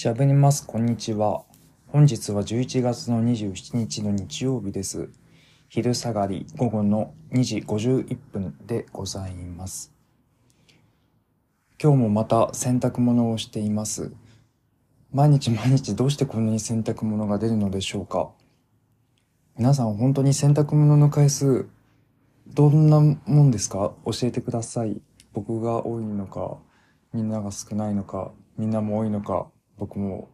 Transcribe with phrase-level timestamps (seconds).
[0.00, 0.64] しゃべります。
[0.64, 1.42] こんにちは。
[1.88, 5.10] 本日は11月の27日の日曜日です。
[5.68, 9.92] 昼下がり午後の2時51分でございます。
[11.82, 14.12] 今日もまた洗濯物をしています。
[15.12, 18.30] 毎日毎日どうしてこんなに洗濯物が出るのでしょうか
[19.56, 21.66] 皆さん本当に洗濯物の回数
[22.46, 23.94] どんなもんですか？
[24.04, 25.02] 教えてください。
[25.32, 26.58] 僕が多いのか、
[27.12, 30.28] みんなが少ないのか、みんなも多いのか、僕も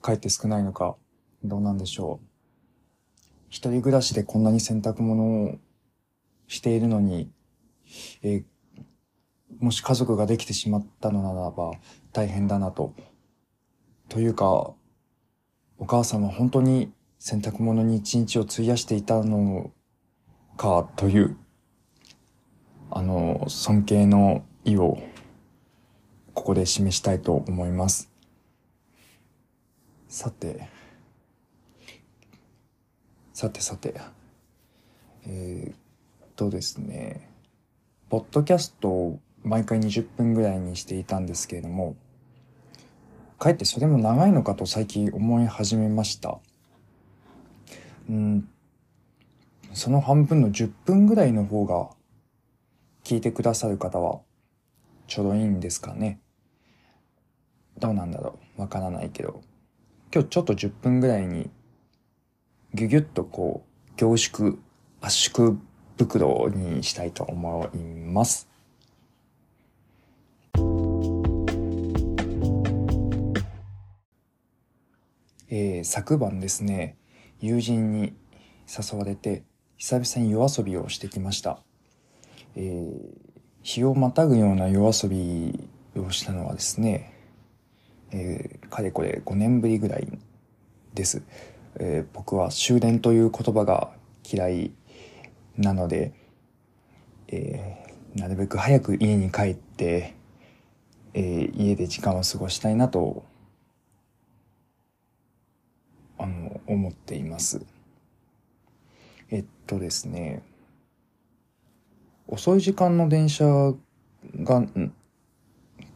[0.00, 0.96] かえって少ないのか、
[1.42, 2.26] どうなんでしょう。
[3.48, 5.58] 一人暮らしでこんなに洗濯物を
[6.46, 7.30] しているのに、
[8.22, 8.44] えー
[9.60, 11.72] もし家族ができてしまったのならば
[12.12, 12.92] 大変だなと。
[14.08, 14.74] というか、
[15.78, 19.70] お母さんは本当に洗濯物に一日を費やしていたの
[20.56, 21.36] かという、
[22.90, 24.98] あの、尊敬の意を
[26.44, 28.10] ここで示したいと思います。
[30.08, 30.68] さて、
[33.32, 33.94] さてさて、
[35.26, 35.74] えー、っ
[36.36, 37.30] とですね、
[38.10, 41.96] ポッドキャストを毎回20分ぐらいにしていたんですけれども、
[43.38, 46.40] かえってそれも長いのかと最近思い始めました。
[48.10, 48.50] うん、
[49.72, 51.88] その半分の10分ぐらいの方が
[53.02, 54.20] 聞いてくださる方は
[55.06, 56.20] ちょうどいいんですかね。
[57.78, 59.42] どうなんだろうわからないけど。
[60.12, 61.50] 今日ちょっと10分ぐらいに
[62.72, 64.58] ギュギュッとこう凝縮
[65.00, 65.58] 圧縮
[65.98, 68.48] 袋にしたいと思います。
[75.50, 76.96] えー昨晩ですね、
[77.40, 78.14] 友人に
[78.66, 79.44] 誘われて、
[79.76, 81.60] 久々に夜遊びをしてきました。
[82.56, 87.13] えー日をまたぐような夜遊びをしたのはですね、
[88.16, 90.06] えーかれこれ5年ぶりぐらい
[90.94, 91.22] です。
[91.80, 93.90] えー僕は終電という言葉が
[94.24, 94.72] 嫌い
[95.56, 96.12] なので、
[97.28, 100.14] えーなるべく早く家に帰って、
[101.14, 103.24] えー家で時間を過ごしたいなと
[106.18, 107.66] あの、思っています。
[109.30, 110.42] えっとですね、
[112.28, 113.74] 遅い時間の電車
[114.36, 114.64] が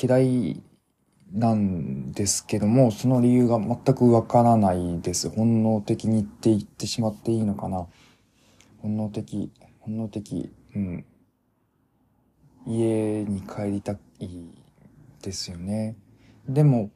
[0.00, 0.62] 嫌い
[1.32, 5.30] なんですけども、その理由が全くわからないです。
[5.30, 7.86] 本能的にって言ってしまっていいのかな。
[8.78, 9.50] 本能的、
[9.80, 11.04] 本能的、うん。
[12.66, 13.98] 家に帰りたい
[15.22, 15.96] ですよね。
[16.46, 16.90] でも、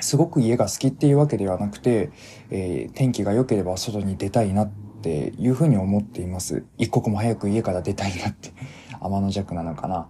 [0.00, 2.10] すごく家が好きっていうわけではなくて、
[2.50, 4.70] えー天気が良ければ外に出たいなっ
[5.02, 6.64] ていうふうに思っています。
[6.78, 8.52] 一刻も早く家から出たいなって、
[9.00, 10.08] 天の弱なのかな、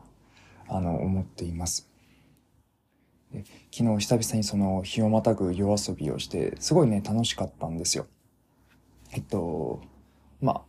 [0.69, 1.96] あの、思っています。
[3.73, 8.07] 昨日久々にその日をまたぐ夜遊びをして、すごいね、楽しかったんですよ。
[9.13, 9.81] えっと、
[10.41, 10.63] まあ、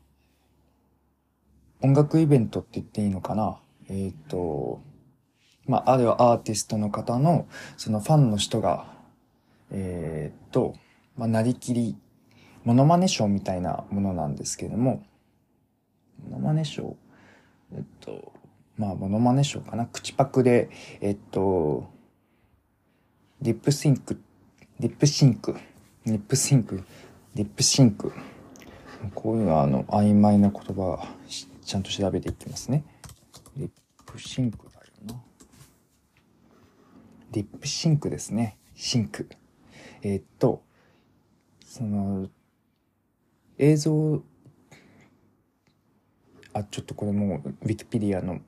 [1.82, 3.60] 音楽イベントって言っていいのかな？
[3.90, 4.82] えっと、
[5.66, 7.48] まあ、あるアーティストの方の、
[7.78, 8.94] そのファンの人が、
[9.72, 10.74] えーっと、
[11.16, 11.98] まあ、なりきり、
[12.64, 15.04] モノマネショーみたいなものなんですけれども、
[16.30, 16.96] モノマネショー？
[17.76, 18.34] えっと、
[18.78, 19.86] まあ、モノマネショーかな？
[19.86, 20.70] 口パクで、
[21.02, 21.90] えっと、
[23.40, 24.20] リップシンク、
[24.80, 25.56] リップシンク、
[26.06, 26.84] リップシンク、
[27.36, 28.12] リップシンク。
[29.14, 31.08] こういうあの、曖昧な言葉
[31.64, 32.84] ちゃんと調べていきますね。
[33.56, 33.70] リッ
[34.08, 35.22] プシンクだよな。
[37.32, 38.58] リップシンクですね。
[38.74, 39.30] シンク。
[40.02, 40.64] えーっと、
[41.64, 42.30] その、
[43.60, 44.24] 映像、
[46.54, 48.40] あ、ちょっとこれもう、ウィキペディアの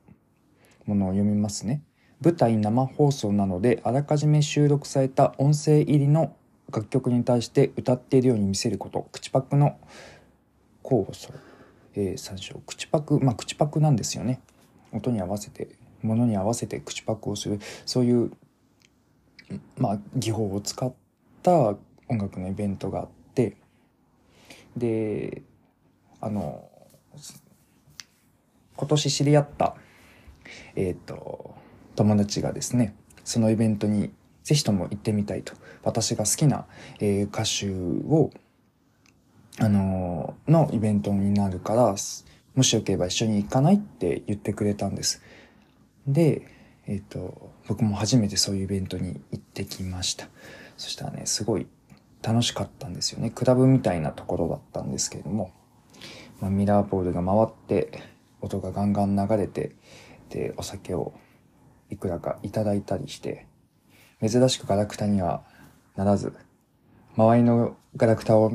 [0.84, 1.84] ものを読みますね。
[2.22, 6.36] 舞台生放送なので、あらかじめ収録された音声入りの
[6.72, 9.08] 楽曲に対して歌っているように見せること。
[9.12, 9.78] 口パクの
[10.82, 11.32] 候補層、
[11.94, 12.60] えー参照。
[12.66, 14.40] 口パク、まあ口パクなんですよね。
[14.92, 15.68] 音に合わせて、
[16.02, 17.60] ものに合わせて口パクをする。
[17.86, 18.30] そういう
[19.78, 20.92] まあ、技法を使っ
[21.42, 21.76] た
[22.08, 23.56] 音楽のイベントがあって
[24.76, 25.42] で
[26.20, 26.68] あの
[28.76, 29.74] 今年知り合った
[30.74, 31.54] えっ、と
[32.02, 32.94] 友達がですね
[33.24, 34.12] そのイベントに
[34.42, 35.52] ぜひとも行ってみたいと
[35.82, 36.66] 私が好きな、
[37.00, 38.30] え歌手を
[39.58, 41.94] あののイベントになるから
[42.54, 45.22] もしよければ一緒に行かないって言ってくれたんです
[46.06, 46.42] で
[46.90, 50.26] えっ、と、僕も初めてそういうイベントに行ってきました。
[50.76, 51.68] そしたらね、すごい
[52.20, 53.30] 楽しかったんですよね。
[53.30, 55.52] クラブみたいなところだったんですけれども、
[56.40, 58.02] まあ、ミラーボールが回って、
[58.40, 59.70] 音がガンガン流れて、
[60.30, 61.12] で、お酒を
[61.90, 63.46] いくらかいただいたりして、
[64.20, 65.42] 珍しくガラクタには
[65.96, 66.32] ならず、
[67.16, 68.52] 周りのガラクタを、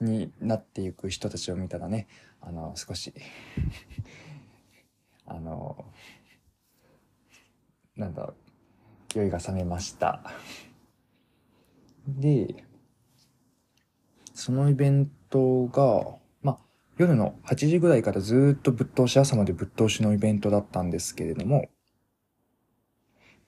[0.00, 2.06] になっていく人たちを見たらね、
[2.40, 3.14] あの、少し
[5.24, 5.86] あの、
[7.96, 8.34] なんだ、
[9.14, 10.22] 酔いが覚めました。
[12.06, 12.64] で、
[14.34, 16.58] そのイベントが、まあ、
[16.98, 21.68] 夜の8時ぐらいからずっとぶっ通し、朝までぶっ通しのイベントだったんですけれども、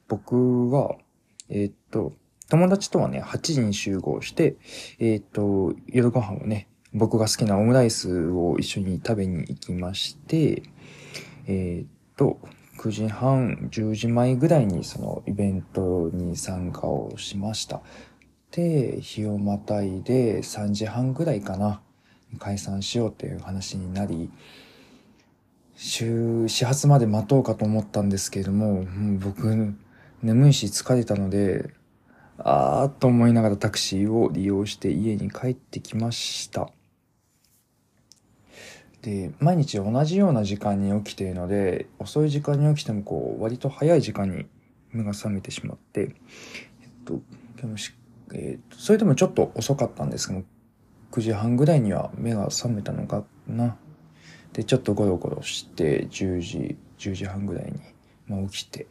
[0.08, 0.96] 僕は、
[1.48, 2.14] えー、っと、
[2.48, 4.56] 友達とはね、8時に集合して、
[4.98, 10.62] えー、っと、夜ご飯をね、僕が好きなオムライスを一緒に食べに行きまして、
[11.46, 12.38] えー、っと、
[12.78, 17.82] 9時半、10時前ぐらいにそのイベントに参加をしました。
[18.52, 21.82] で、日をまたいで3時半ぐらいかな、
[22.38, 24.30] 解散しようっていう話になり、
[25.76, 28.84] 週、始発まで待とうかと思ったんですけれども、
[29.20, 29.74] 僕、
[30.22, 31.70] 眠いし疲れたので、
[32.38, 36.70] あーと思いながらタクシーを利用して家に帰ってきました。
[39.02, 44.46] で、毎日同じような時間に起きているので、遅い時間に起きてもこう、割と早い時間に
[44.92, 46.08] 目が覚めてしまって、えっ
[47.04, 47.20] と、
[47.60, 47.92] でもし、
[48.34, 50.42] えっと、それでもちょっと遅かったんですけど、
[51.12, 53.76] 9時半ぐらいには目が覚めたのかな。
[54.52, 57.78] で、ちょっとゴロゴロして、10時、10時半ぐらいに、
[58.28, 58.86] まあ、起きて、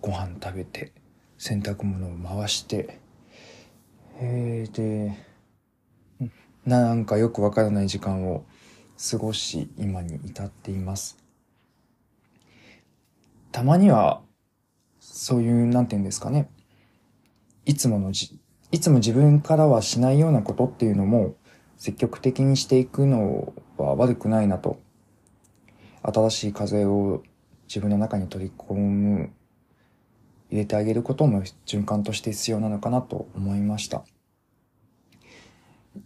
[0.00, 0.92] ご飯食べて、
[1.38, 2.98] 洗濯物を回して、
[4.20, 5.16] えー、で、
[6.66, 8.44] なんかよくわからない時間を
[9.10, 11.16] 過ごし、今に至っています。
[13.50, 14.20] たまには、
[14.98, 16.50] そういう、なんて言うんですかね。
[17.64, 18.38] いつものじ、
[18.72, 21.34] いつも自分からはしないようなことっていうのも、
[21.78, 24.78] 積極的にしていくのは悪くないなと。
[26.02, 27.22] 新しい風を
[27.70, 29.30] 自分の中に取り込む、
[30.50, 34.02] 入れてあげることも循環として必要なのかなと思いました。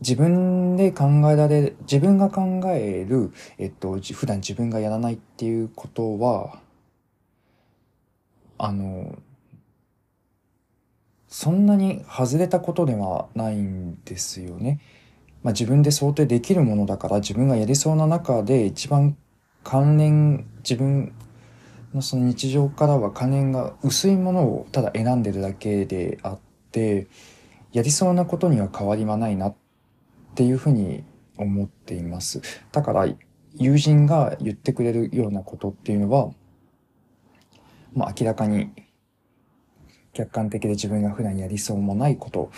[0.00, 6.60] 自分で考えられ、自分が考える、えっと、普段自分がやらないっていうことは、
[8.58, 9.16] あの、
[11.28, 14.80] そんなに外れたことではないんですよね。
[15.42, 19.16] まあ、自分で想定できるものだから自分がやりそうな中で一番
[19.62, 21.14] 関連、自分
[21.94, 26.38] のその日常からは関連が薄いものをただ選んでるだけであっ
[26.72, 27.06] て、
[27.72, 29.56] やりそうなことには変わりはないなっ
[30.34, 31.04] ていうふうに
[31.36, 32.40] 思っています。
[32.72, 33.06] だから、
[33.56, 36.30] 友人が言ってくれるようなことっていうのは、
[37.92, 38.72] まあ明らかに
[40.12, 42.50] 客観的で自分が普段やりそうもないこと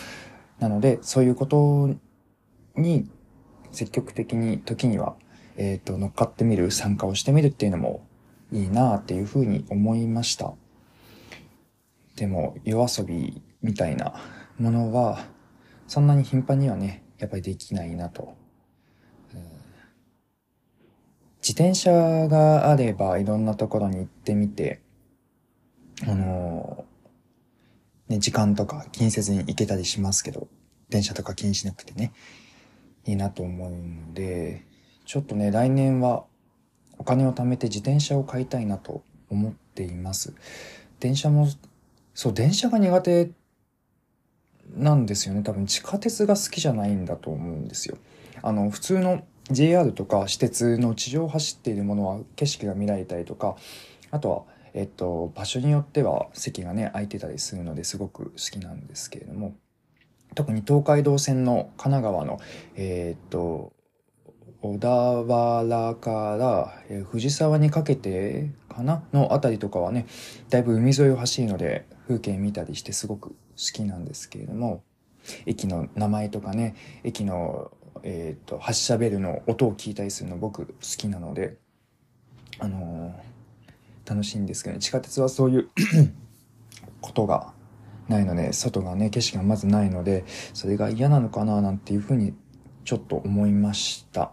[0.59, 1.91] なので、そういうこと
[2.77, 3.11] に
[3.73, 5.17] 積極的に時には、
[5.59, 8.06] えっ、ー、と、乗っかってみる、参加をしてみるっていうのも
[8.53, 10.55] いいなっていうふうに思いました。
[12.17, 14.15] でも、夜遊びみたいな
[14.59, 15.27] ものは、
[15.87, 18.35] そんなに頻繁にはね、やっぱりできないなと。
[21.47, 24.81] 自転車があればいろんなところに行ってみて、
[26.03, 26.85] あの
[28.09, 30.49] ね、時間とか気にせずに行けたりしますけど、
[30.89, 32.13] 電車とか気にしなくてね、
[33.05, 34.67] いいなと思うので、
[35.05, 36.25] ちょっとね、来年は
[37.07, 40.35] 金を貯めて自転車を買いたいなと思っています。
[41.01, 41.49] 電車も、
[42.15, 43.31] そう、電車が苦手
[44.77, 45.43] なんですよね。
[45.43, 47.97] 多分地下鉄が好きじゃないんだと思うんですよ。
[48.43, 53.57] あの、普通の JR とか私鉄の地上を走っているものは景色が見られたりとか、
[54.11, 54.43] あとは、
[54.75, 59.55] えっと、場所によっては席がね、空いてたりするのですごく好きなんですけれども、
[60.35, 62.41] 特に東海道線の神奈川の、
[62.75, 63.73] えー、っと、
[64.75, 64.89] 小田
[65.25, 69.05] 原から、え、藤沢にかけてかな？
[69.13, 70.07] のあたりとかはね、
[70.51, 73.35] だいぶ海沿いを走るので、風景見たりしてすごく好
[73.73, 74.83] きなんですけれども、
[75.47, 77.71] 駅の名前とかね、駅の、
[78.03, 81.57] えっ、ー、と、発車ベルの音を聞いたりするの僕好きなので、
[82.59, 85.69] あのー、楽しいんですけどね、地下鉄はそういう
[87.01, 87.53] ことが
[88.09, 92.35] ないので、外がね、景色がまずないので、それが嫌なのかななんていうふうに
[92.85, 94.33] ちょっと思いました。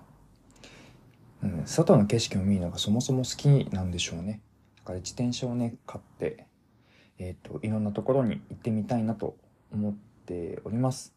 [1.43, 4.41] うん、外の景色を見るのがそもそも好きなんでしょうね。
[4.77, 6.47] だから自転車をね、買って、
[7.19, 9.35] えっ、ー、と、いろんなところに行ってみたいなと
[9.73, 9.93] 思っ
[10.25, 11.13] ております。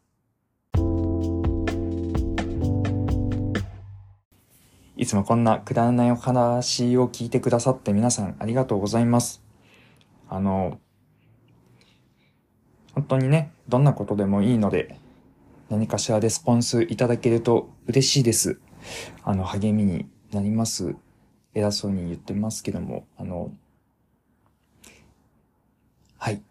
[4.97, 9.43] いつもこんなくだらないお話を聞いてくださって皆さんありがとうございます。
[10.29, 10.81] あの、
[12.95, 14.99] 本当にね、どんなことでもいいので、
[15.69, 18.59] 何かしらレスポンスいただけると嬉しいです。
[19.23, 20.95] あの、励みになります。
[21.55, 23.51] 偉そうに言ってますけども、あの、
[26.19, 26.43] はい。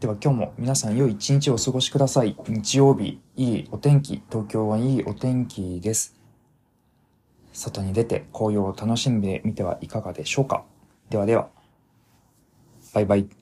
[0.00, 2.36] では今日も皆さん良い一日をお過ごしください。
[2.48, 4.22] 日曜日、いいお天気。
[4.30, 6.16] 東京はいいお天気です。
[7.52, 10.64] 外に出て紅葉を楽しんでみてはいかがでしょうか。
[11.10, 11.48] ではでは、
[12.94, 13.41] バイバイ。